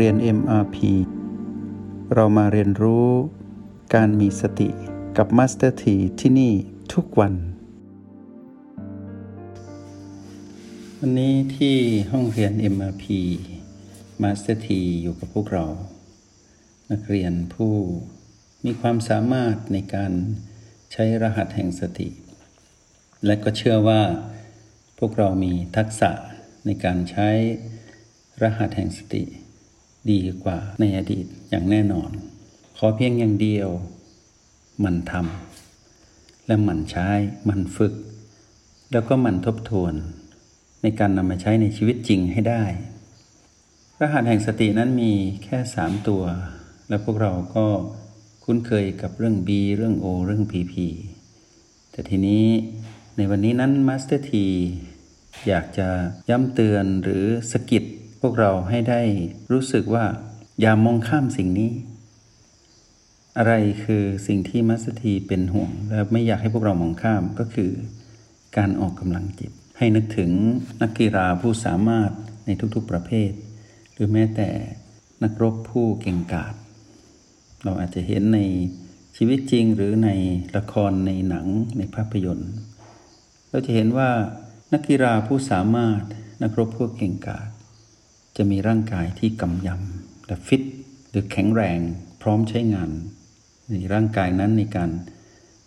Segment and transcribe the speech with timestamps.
[0.00, 0.76] เรียน MRP
[2.14, 3.08] เรามาเรียนรู้
[3.94, 4.68] การมีสติ
[5.16, 6.52] กับ Master T ที่ที่นี่
[6.94, 7.34] ทุกวัน
[10.98, 11.76] วันนี้ที่
[12.12, 13.04] ห้องเรียน MRP
[14.22, 14.68] Master T
[15.02, 15.66] อยู่กับพวกเรา
[16.90, 17.74] นักเรียนผู้
[18.64, 20.12] มีความสามารถในการ
[20.92, 22.08] ใช้รหัสแห่งสติ
[23.26, 24.02] และก็เชื่อว่า
[24.98, 26.10] พวกเรามีทักษะ
[26.66, 27.28] ในการใช้
[28.42, 29.24] รหัสแห่งสติ
[30.10, 32.10] ดีกว่าในอดีตอย่างแน่นอน
[32.76, 33.68] ขอเพียงอย่างเดียว
[34.84, 37.10] มันทำและมันใช้
[37.48, 37.94] มันฝึก
[38.92, 39.94] แล้วก็มันทบทวน
[40.82, 42.62] ในการนำมาใช้ในชีวิตจริงให้ได้
[44.00, 45.12] รหัสแห่งสตินั้นมี
[45.44, 46.22] แค่สามตัว
[46.88, 47.66] แล้วพวกเราก็
[48.44, 50.74] คุ้นเคยกับเรื่อง B เรื่อง O เรื่อง PP
[51.90, 52.46] แต่ทีนี้
[53.16, 54.46] ในวันนี้นั้น Master T
[55.46, 55.88] อยากจะ
[56.30, 57.84] ย้ำเตือนหรือสะกิดพ
[58.26, 59.02] วกเราให้ได้
[59.52, 60.04] รู้สึกว่า
[60.60, 61.72] อย่ามองข้ามสิ่งนี้
[63.38, 63.52] อะไร
[63.84, 67.70] คือสิ่งที่ Master T เป็นห่วง และไม่อยากให้พวกเรามองข้ามก็คือ
[68.56, 70.30] การออกกำลังจิต ให้นึกถึง
[70.82, 72.10] นักกีฬาผู้สามารถ
[72.46, 73.30] ในทุกๆประเภท
[73.92, 74.48] หรือแม้แต่
[75.22, 76.54] นักรบผู้เก่งกาจ
[77.64, 78.40] เราอาจจะเห็นใน
[79.16, 80.10] ชีวิตจริงหรือใน
[80.56, 81.46] ละครในหนัง
[81.78, 82.52] ในภาพยนตร์
[83.50, 84.10] เราจะเห็นว่า
[84.72, 86.00] นักกีฬาผู้สามารถ
[86.42, 87.48] นักรบผู้เก่งกาจ
[88.36, 90.62] จะมีร่างกายที่กำยำและฟิต
[91.10, 91.78] หรือแข็งแรง
[92.22, 92.90] พร้อมใช้งาน
[93.70, 94.90] ในร่างกายนั้นในการ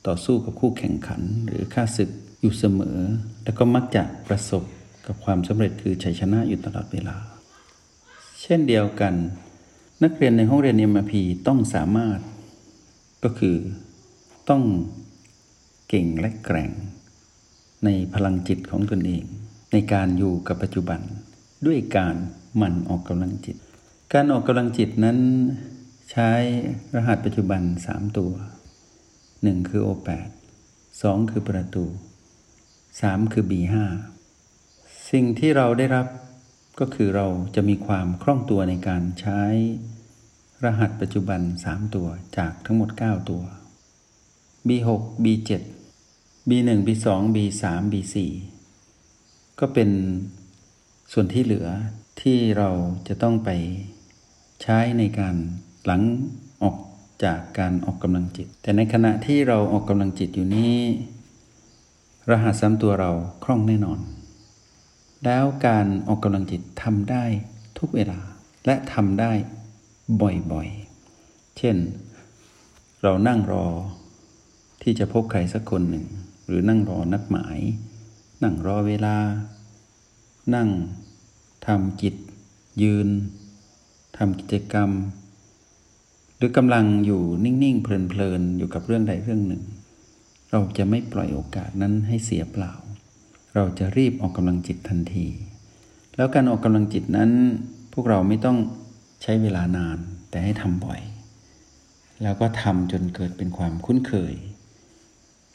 [0.07, 2.09] ต่อสู้กับคู่แข่งขันหรือค่าศึก
[2.41, 2.97] อยู่เสมอ
[3.43, 4.63] แล้วก็มักจะประสบ
[5.05, 7.17] กับความสำเร็จคือชัยชนะอยู่ตลอดเวลา
[8.41, 9.13] เช่นเดียวกัน
[10.03, 12.19] นักเรียนในห้องเรียนเอ็มพีต้องสามารถ
[13.23, 13.55] ก็คือ
[14.49, 14.63] ต้อง
[15.89, 16.71] เก่งและแกร่ง
[17.85, 19.23] ในพลังจิตของตนเอง
[19.71, 20.99] ในการอยู่กับปัจจุบัน
[21.65, 22.15] ด้วยการ
[22.57, 23.57] หมั่นออกกำลังจิต
[24.13, 25.17] การออกกำลังจิตนั้น
[26.11, 26.31] ใช้
[26.95, 28.33] รหัสปัจจุบันสามตัว
[29.43, 30.29] หนึ่งคือโอแปด
[31.01, 31.85] สองคือประตู
[33.01, 33.85] สามคือบีห้า
[35.11, 36.07] สิ่งที่เราได้รับ
[36.79, 39.41] ก็คือเราจะมีความคล่องตัวในการใช้
[40.63, 43.43] รหัสปัจจุบันสามตัวจากทั้งหมดเก้าตัว
[44.67, 44.89] B6
[45.23, 45.51] B7
[46.49, 48.15] B1 B2 B3 B4
[49.59, 49.89] ก็เป็น
[51.11, 51.67] ส่วนที่เหลือ
[52.21, 52.69] ที่เรา
[53.07, 53.49] จะต้องไป
[54.63, 55.35] ใช้ในการ
[55.85, 56.01] หลัง
[56.63, 56.77] ออก
[57.23, 60.77] จากการออกกำลังจิต แต่ในขณะที่เราออกกำลังจิตอยู่นี้
[62.29, 63.11] รหัสซ้ำตัวเรา
[63.43, 63.99] คล่องแน่นอน
[65.25, 67.25] แล้วการออกกำลังจิตทำได้
[67.79, 68.19] ทุกเวลา
[68.65, 69.31] และทำได้
[70.21, 71.77] บ่อยๆ เช่น
[73.03, 73.67] เรานั่งรอ
[74.81, 76.05] ที่จะพบใครสักคนหนึ่ง
[76.45, 77.59] หรือนั่งรอนัดหมาย
[78.43, 79.17] นั่งรอเวลา
[80.55, 80.69] นั่ง
[81.67, 82.15] ทำกิจ
[82.83, 83.07] ยืน
[84.17, 84.89] ทำกิจกรรม
[86.37, 89.63] หรือกำลังอยู่นิ่งๆ เพลินๆ อยู่กับเรื่องใดเรื่องหนึ่ง
[90.51, 92.73] เราจะไม่ปล่อยโอกาสนั้นให้เสียเปล่า
[93.55, 95.27] เราจะรีบออกกำลังจิตทันที
[96.15, 97.31] แล้วการออกกำลังจิตนั้น
[97.93, 98.57] พวกเราไม่ต้อง
[99.23, 99.97] ใช้เวลานาน
[100.29, 101.01] แต่ให้ทำบ่อย
[102.23, 104.33] แล้วก็ทำจนเกิดเป็นความคุ้นเคย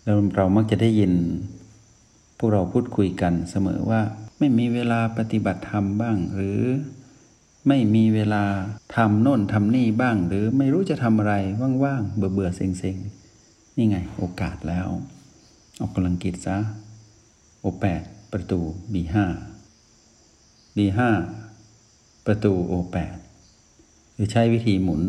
[0.02, 1.12] แล้วเรามักจะได้ยิน
[2.38, 4.00] พวกเราพูดคุยกันเสมอว่า
[4.44, 6.60] ไม่มีเวลาปฏิบัติธรรมบ้าง หรือ
[7.68, 8.44] ไม่มีเวลา
[8.96, 11.34] ทำโน่นทำนี่บ้าง หรือไม่รู้จะทำอะไร
[11.84, 12.96] ว่างๆเบื่อเบื่อเซ็งเซ็ง
[13.76, 14.88] นี่ไงโอกาสแล้ว
[15.80, 16.58] ออกกำลังกิจซะ
[17.60, 18.02] โอแปด
[18.32, 18.60] ประตู
[18.92, 19.26] บีห้า
[20.76, 21.10] บีห้า
[22.26, 23.16] ประตูโอแปด
[24.14, 25.02] หรือใช้วิธีหมุน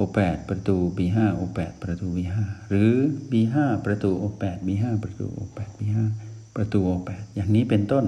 [0.00, 2.34] O8 ปดประตู B5 O8 ปดประตู B5
[2.68, 2.92] หรือ
[3.30, 5.96] B5 ประตู O8 B5 ประตู O8 B5
[6.27, 8.04] ป ประตู O8 อย่างนี้เป็นต้น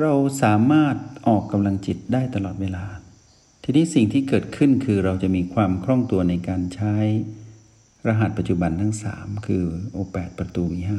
[0.00, 0.96] เราสามารถ
[1.28, 2.84] ออกกำลังจิตได้ตลอดเวลา
[3.62, 6.94] ทีนี้สิ่งที่เกิดขึ้นคือเราจะมีความคล่องตัวในการใช้
[8.06, 10.90] รหัสปัจจุบันทั้ง 3 คือ O8 ประตู B5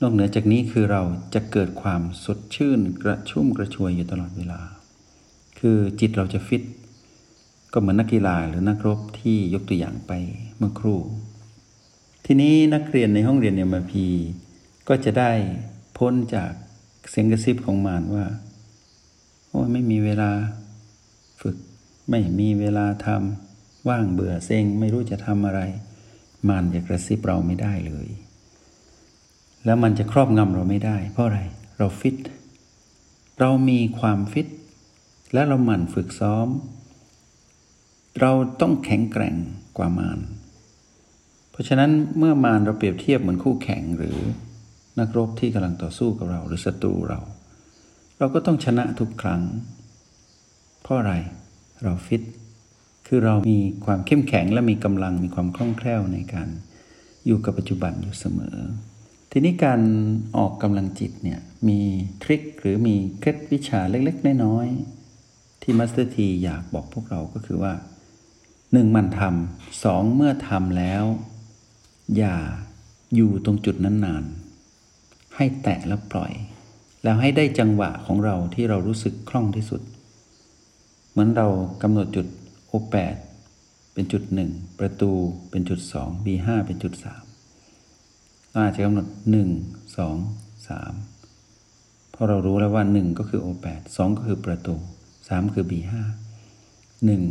[0.00, 1.02] นอกเหนือจากนี้คือเรา
[1.34, 4.60] จะเกิดความสดชื่นกระชุ่มกระชวยอยู่ตลอดเวลา
[5.58, 6.62] คือจิตเราจะฟิต
[7.72, 10.12] ก็เหมือนนักกีฬาหรือนักรบที่ยกตัวอย่างไป
[10.58, 11.00] เมื่อครู่
[12.26, 14.06] ทีนี้นักเรียนในห้องเรียนเอ็มพี
[14.88, 15.32] ก็จะได้
[15.98, 16.52] พ้นจาก
[17.10, 18.26] เสียงกระซิบของมารว่า
[19.48, 20.30] โอ้ไม่มีเวลา
[21.40, 21.56] ฝึก
[22.10, 25.60] ไม่มีเวลาทำว่างเบื่อเซ็งไม่รู้จะทำอะไร
[26.48, 28.08] มารจะกระซิบเราไม่ได้เลย
[29.64, 31.40] แล้วมันจะครอบงำเราไม่ได้ เพราะอะไร
[31.78, 32.16] เราฟิต
[33.40, 34.48] เรามีความฟิต
[35.32, 36.48] และเราหมั่นฝึกซ้อม
[38.20, 39.36] เราต้องแข็งแกร่ง
[39.78, 40.18] กว่ามาร
[41.50, 44.16] เพราะฉะนั้นเมื่อมารเราเปรียบเทียบเหมือนคู่แข่งหรือ
[44.98, 47.20] นักรบที่กำลังต่อสู้กับเราหรือศัตรูเรา
[48.18, 49.42] เราก็ต้องชนะทุกครั้ง
[50.82, 51.14] เพราะอะไร
[51.82, 52.22] เราฟิต
[53.06, 56.48] คือเรามีความเข้มแข็งและมีกำลังมีความคล่องแคล่วในการ
[57.26, 58.56] อยู่กับปัจจุบันอยู่เสมอ
[59.30, 59.80] ทีนี้การ
[60.36, 61.80] ออกกำลังจิตเนี่ยมี
[62.22, 67.72] ทริคหรือมีเคล็ดวิชาเล็กๆ น้อยๆที่มัสเตอร์ทีอยากบอกพวกเราก็คือว่า
[68.72, 71.04] หนึ่งมันทำสองเมื่อทำแล้ว
[72.16, 72.36] อย่า
[73.14, 74.24] อยู่ตรงจุดนั้นนาน
[75.42, 76.32] ให้แตะแล้วปล่อย
[77.02, 79.82] แล้วให้ได้จังหวะของเราที่เรารู้สึกคล่องที่สุด
[81.10, 81.48] เหมือนเรา
[81.82, 82.26] กำหนดจุด
[82.68, 83.14] โอแปด
[83.92, 85.10] เป็นจุดหนึ่งประตู
[85.50, 87.24] เป็นจุดสองบีห้าเป็นจุดสาม
[88.50, 89.48] เราอาจจะกำหนดหนึ่ง
[89.96, 90.16] สอง
[90.68, 90.92] สาม
[92.10, 94.74] เพราะเรารู้แล้วว่าหนึ่งก็คือโอแปดสองก็คือประตู
[95.28, 96.02] สามคือบีห้า
[97.04, 97.22] หนึ่ง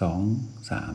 [0.00, 0.20] สอง
[0.70, 0.94] สาม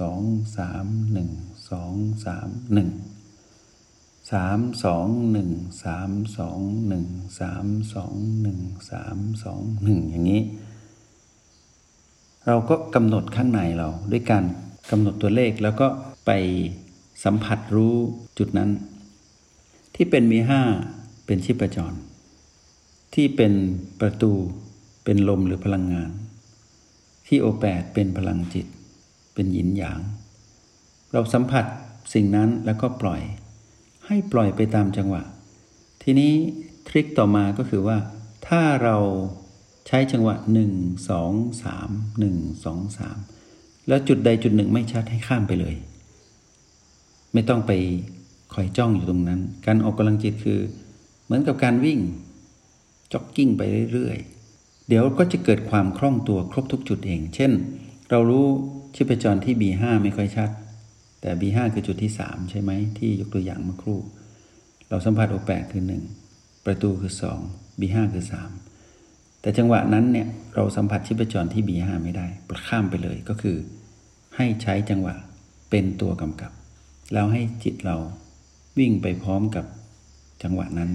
[0.00, 0.20] สอง
[0.56, 1.30] สามหนึ่ง
[1.70, 1.94] สอง
[2.24, 2.90] สามหนึ่ง
[4.30, 5.50] สามสองหนึ่ง
[5.84, 7.06] สามสองหนึ่ง
[7.40, 8.60] สามสองหนึ่ง
[8.90, 10.42] สามสองหนึ่งอย่างนี้
[12.46, 14.44] เราก็กำหนดข้างในเราด้วยการ
[14.90, 15.86] กำหนดตัวเลขแล้วก็
[16.26, 16.30] ไป
[17.24, 17.94] สัมผัสรู้
[18.38, 18.70] จุดนั้น
[19.94, 20.62] ที่เป็นมีห้า
[21.26, 21.92] เป็นชิปจร
[23.14, 23.52] ที่เป็น
[24.00, 24.32] ประตู
[25.04, 26.10] เป็นลมหรือพลังงาน
[27.26, 28.66] ที่โอแปดเป็นพลังจิต
[29.40, 30.00] เป็นหยินหยาง
[31.12, 31.64] เราสัมผัส
[32.14, 33.22] สิ่งนั้นแล้วก็ปล่อย
[34.06, 35.22] ให้ปล่อยไปตามจังหวะ
[36.02, 36.32] ทีนี้
[36.88, 37.98] ทริคต่อมาก็คือว่า
[38.46, 38.96] ถ้าเรา
[39.86, 40.72] ใช้จังหวะหนึ่ง
[41.08, 41.32] สอง
[41.62, 43.16] สามหนึ่งสองสาม
[43.88, 45.76] แล้วจุดใดจุดหนึ่งไม่ชัดให้ข้ามไปเลย
[47.32, 47.72] ไม่ต้องไป
[48.54, 50.60] คอยจ้องอยู่ตรงนั้น การออกกำลังจิตคือ
[51.24, 51.98] เหมือนกับการวิ่ง
[53.12, 57.52] จ็อกกิ้งไปเรื่อยๆ เดี๋ยวก็จะเกิดความคล่องตัวครบทุกจุดเอง เช่น
[58.10, 58.48] เรารู้
[58.94, 60.50] ชีพจรที่ B5 ไม่ค่อยชัด
[61.20, 64.00] แต่ B5 คือจุดที่ 3 ใช่ไหมที่ยกตัวอย่างเมื่อครู่
[64.88, 65.84] เราสัมผัสโอ O8 คือ
[66.24, 67.12] 1 ประตูคือ
[67.48, 68.24] 2 B5 คือ
[68.82, 72.26] 3 แต่จังหวะนั้นเนี่ยเราสัมผัสชีพจรที่ B5 ไม่ได้
[72.68, 73.56] ข้ามไปเลยก็คือ
[74.36, 75.14] ให้ใช้จังหวะ
[75.70, 76.52] เป็นตัวกำกับ
[77.12, 77.96] แล้วให้จิตเรา
[78.78, 79.64] วิ่งไปพร้อมกับ
[80.42, 80.90] จังหวะนั้น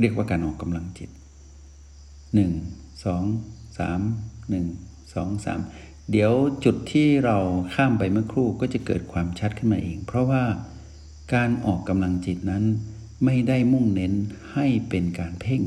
[0.00, 6.32] เรียกว่าการออกกำลังจิต 1 2 3 1 2 3 เดี๋ยว
[6.64, 7.38] จุดที่เรา
[7.74, 10.44] ข้ามไปเมื่อครู่ก็จะเกิดความชัดขึ้นมาเอง เพราะว่า
[11.34, 12.64] การออกกำลังจิตนั้น
[13.24, 14.12] ไม่ได้มุ่งเน้น
[14.52, 15.62] ให้เป็นการเพ่ง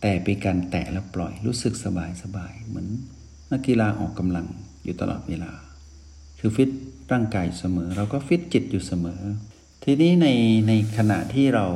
[0.00, 2.88] แต่เป็นการแตะและปล่อยรู้สึกสบายสบายเหมือน
[3.52, 4.46] นักกีฬาออกกำลัง
[4.84, 5.52] อยู่ตลอดเวลา
[6.38, 6.70] คือฟิต
[7.12, 9.20] ร่างกายเสมอ เราก็ฟิตจิตอยู่เสมอ
[9.84, 10.28] ทีนี้ใน
[10.68, 11.66] ในขณะที่เรา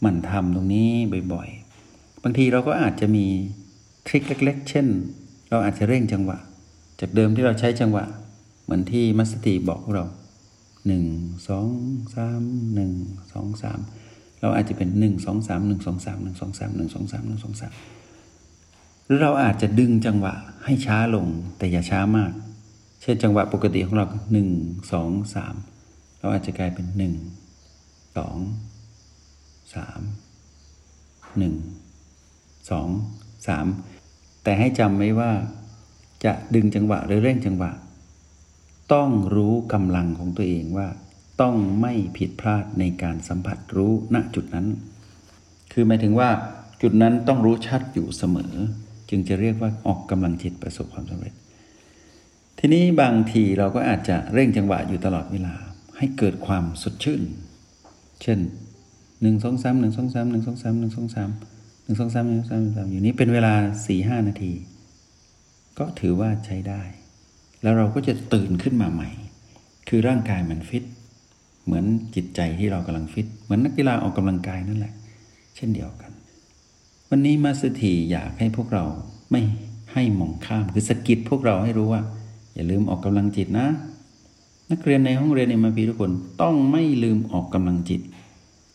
[0.00, 0.90] หมั่นทำตรงนี้
[1.32, 3.26] บ่อยๆ บางทีเราก็อาจจะมี
[4.06, 4.86] ทริคเล็ก ๆ เช่น
[5.50, 6.38] เราอาจจะเร่งจังหวะ
[7.00, 8.04] จากเดิมที่เราใช้จังหวะ
[8.64, 10.06] เหมือนที่มัสตีบอกพวกเรา
[10.86, 11.04] หนึ่ง
[11.48, 11.68] สอง
[12.14, 12.42] สาม
[12.74, 12.92] หนึ่ง
[13.32, 13.78] สองสาม
[14.40, 17.72] เราอาจจะเป็นหนึ่งสองสามหนึ่งสองสามหนึ่งสองสามหนึ่งสองสามหนึ่งสองสาม
[19.04, 21.26] หรือเราอาจจะดึงจังหวะให้ช้าลง
[21.58, 22.32] แต่อย่าช้ามาก
[23.02, 24.48] เช่นจังหวะปกติของเราหนึ่ง
[24.92, 25.54] สองสาม
[26.18, 27.14] เราอาจจะกลายเป็นหนึ่ง
[28.16, 28.38] สอง
[29.74, 30.00] สาม
[31.38, 31.54] หนึ่ง
[32.70, 32.88] สอง
[33.48, 33.66] สาม
[34.42, 35.30] แต่ให้จำไว้ว่า
[36.24, 37.70] จะดึงจังหวะหรือเร่งจังหวะ
[38.92, 40.88] ต้องรู้กำลังของตัวเองว่า
[41.40, 44.66] ต้องไม่ผิดพลาดในการสัมผัสรู้ณจุดนั้น
[45.72, 46.30] คือหมายถึงว่า
[46.82, 48.54] จุดนั้นต้องรู้ชัดอยู่เสมอ
[49.10, 51.34] จึงจะเรียกว่าออกกำลังจิตประสบความสำเร็จ
[52.58, 55.54] ทีนี้บางทีเราก็อาจจะเร่งจังหวะอยู่ตลอดเวลา
[55.96, 57.22] ให้เกิดความสดชื่น
[58.22, 58.38] เช่น
[59.22, 61.28] หนึ่งสองสามหนึ่งสองสามหนึ่งสองสามหนึ่งสองสาม
[61.84, 63.54] หนึ่งสองสามหนึ่งสองสามสามอยู่นี้เป็นเวลา
[63.86, 64.52] สี่ห้านาที
[65.78, 66.82] ก็ถือว่าใช้ได้
[67.62, 69.08] แล้วเราก็จะตื่นขึ้นมาใหม่
[69.88, 70.84] คือร่างกายมันฟิต
[71.64, 74.92] เหมือนจิตใจที่เรากำลังฟิต เหมือนนักกีฬาออกกำลังกายนั่นแหละ
[75.56, 76.12] เช่นเดียวกัน
[77.08, 78.84] วันนี้มาสถีอยากให้พวกเรา
[79.30, 79.42] ไม่
[79.92, 82.02] ให้มองข้ามคือสกิดพวกเราให้รู้ว่า
[82.54, 83.66] อย่าลืมออกกำลังจิตนะ
[84.70, 86.12] นักเรียนในห้องเรียน MP ทุกคน
[86.42, 88.00] ต้องไม่ลืมออกกำลังจิต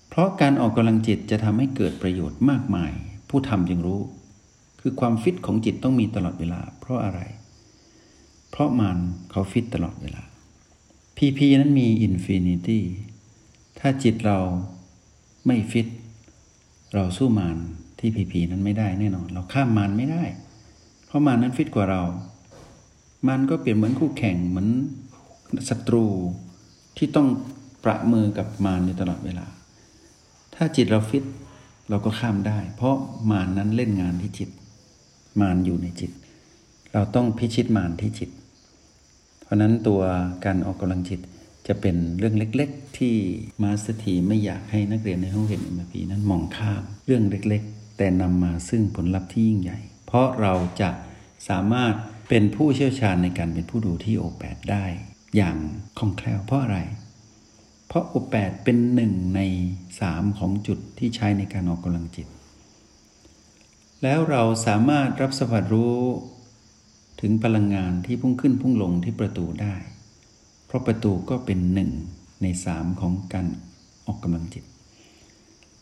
[0.10, 2.92] เพราะการออกกำลังจิตจะทำให้เกิดประโยชน์มากมาย
[3.30, 4.00] ผู้ทำจึงรู้
[4.80, 7.22] คือความฟิตของจิตต้องมีตลอดเวลา เพราะอะไร
[8.50, 8.98] เพราะมาร
[9.32, 10.24] เขาฟิตตลอดเวลา
[11.18, 12.84] พีพีนั้นมี infinity
[13.80, 14.40] ถ้าจิตเรา
[15.46, 15.88] ไม่ฟิต
[16.94, 17.58] เราสู้มาร
[18.00, 20.24] ที่พีพีนั้นไม่ได้แน่นอน เราข้ามมารไม่ได้
[21.06, 22.04] เพราะมารนั้นฟิตกว่าเรา
[23.28, 24.70] มันก็เปรียบเหมือนคู่แข่งเหมือน
[25.70, 26.06] ศัตรู
[26.98, 27.28] ที่ต้อง
[27.84, 29.46] ประมือกับมารอยู่ตลอดเวลา
[30.56, 31.24] ถ้าจิตเราฟิต
[31.90, 32.96] เราก็ข้ามได้ เพราะ
[33.32, 34.50] มารนั้นเล่นงานที่จิต
[35.42, 36.12] มารอยู่ในจิต
[36.94, 38.30] เราต้องพิชิตมารที่จิต
[39.44, 40.02] เพราะนั้นตัว
[40.46, 41.20] การออกกำลังจิต
[41.68, 43.16] จะเป็นเรื่องเล็ก ๆ ที่
[43.64, 50.90] มาสถีไม่อยากให้นักเรียนในห้องเรียน MRP นั้นมองข้ามเรื่องเล็ก ๆ แต่นำมาซึ่งผลลัพธ์ที่ยิ่งใหญ่ เพราะเราจะ
[51.50, 51.94] สามารถ
[52.30, 54.86] เป็นผู้เชี่ยวชาญในการเป็นผู้ดูที่โอแปดได้
[55.36, 55.58] อย่าง
[55.98, 56.80] คล่องแคล่วเพราะอะไร
[57.88, 59.42] เพราะโอแปดเป็นหนึ่งใน
[60.02, 62.28] สามของจุดที่ใช้ในการออกกำลังจิต
[64.04, 65.98] แล้วเราสามารถรับสัมผัสรู้
[67.22, 69.76] ถึงพลังงานที่พุ่งขึ้นพุ่งลงที่ประตูได้
[70.66, 71.92] เพราะประตูก็เป็นหนึ่ง
[72.42, 73.46] ในสามของการ
[74.06, 74.64] ออกกำลังจิต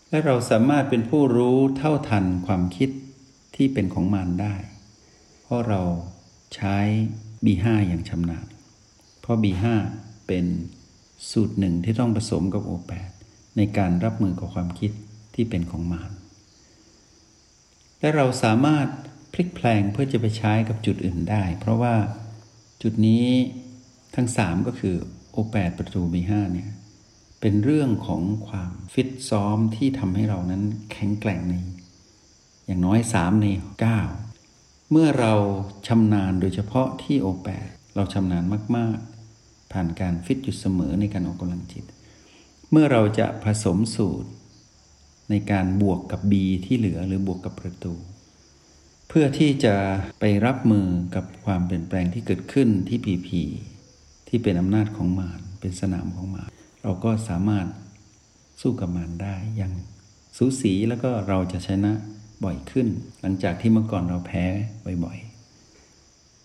[0.09, 2.89] และเราสามารถเป็นผู้รู้เท่าทันความคิด
[3.55, 4.55] ที่เป็นของมารได้
[5.43, 5.81] เพราะเรา
[6.55, 6.77] ใช้
[7.45, 8.47] B5 อย่างชำนาญ
[9.19, 9.65] เพราะ B5
[10.27, 10.45] เป็น
[11.31, 13.11] สูตรหนึ่งที่ต้องผสมกับ O8
[13.57, 14.91] ในการรับมือกับความคิด
[15.35, 16.11] ที่เป็นของมาร
[18.01, 18.87] และเราสามารถ
[19.33, 21.95] พลิกแพลงเพื่อจะไปใช้กับจุดอื่นได้ เพราะว่า
[22.81, 23.25] จุดนี้
[24.15, 24.95] ทั้ง 3 ก็คือ
[25.35, 26.69] O8 ประตู B5 เนี่ย
[27.41, 31.55] เป็นเรื่องของความฟิตซ้อมที่ทำให้เรานั้นแข็งแกร่งใน
[32.65, 33.47] อย่างน้อย 3 ใน
[34.19, 35.33] 9 เมื่อเรา
[35.87, 37.49] ชำนาญโดยเฉพาะที่ O8
[37.95, 38.43] เราชำนาญ
[38.77, 38.97] มาก
[39.33, 41.83] ๆ ผ่านการฟิตอยู่เสมอในการออกกำลังจิต
[42.71, 44.29] เมื่อเราจะผสมสูตร
[45.29, 46.33] ในการบวกกับ B
[46.65, 47.93] ที่เหลือหรือบวกกับประตู
[49.07, 49.75] เพื่อที่จะ
[50.19, 53.29] ไปรับมือกับความเปลี่ยนแปลงที่เกิดขึ้นที่ PP
[54.27, 56.49] ที่เป็นอำนาจของมารเป็นสนามของมาร
[56.83, 57.67] เราก็สามารถ
[58.61, 59.73] สู้กับมารได้อย่าง
[60.37, 61.93] สูสีแล้วก็เราจะชนะ
[62.43, 62.87] บ่อยขึ้น
[63.21, 64.45] หลังจากที่เมื่อก่อนเราแพ้
[65.05, 65.17] บ่อย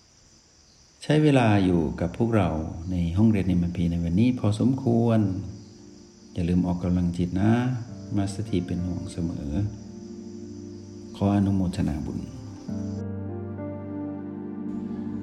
[0.09, 2.49] ๆ ใช้เวลาอยู่กับพวกเรา
[2.91, 5.21] ในห้องเรียนในมันพีในวันนี้พอสมควร
[6.35, 7.53] อย่าลืมออกกำลังจิตนะ
[8.17, 9.49] มาสถีเป็นห่วงเสมอ
[11.17, 12.19] ขออนุโมทนาบุญ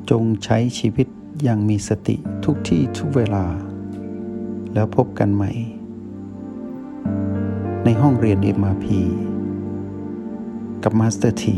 [0.09, 1.07] จงใช้ชีวิต
[1.43, 2.15] อย่างมีสติ
[2.45, 3.45] ทุกที่ทุกเวลา
[4.73, 5.51] แล้วพบกันใหม่
[7.83, 8.85] ในห้องเรียน MRP
[10.83, 11.57] กับ Master T